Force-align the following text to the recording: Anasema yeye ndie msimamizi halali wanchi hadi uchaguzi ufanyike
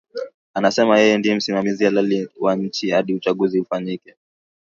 Anasema 0.53 0.99
yeye 0.99 1.17
ndie 1.17 1.35
msimamizi 1.35 1.85
halali 1.85 2.29
wanchi 2.39 2.89
hadi 2.89 3.13
uchaguzi 3.13 3.59
ufanyike 3.59 4.15